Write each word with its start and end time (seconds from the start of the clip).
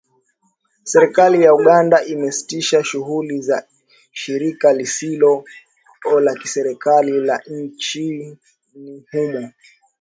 Serikali 0.91 1.37
ya 1.43 1.53
Uganda 1.53 2.05
imesitisha 2.05 2.83
shughuli 2.83 3.41
za 3.41 3.67
shirika 4.11 4.73
lisilo 4.73 5.43
la 6.23 6.33
kiserikali 6.35 7.11
la 7.19 7.41
nchini 7.51 8.37
humo 9.11 9.51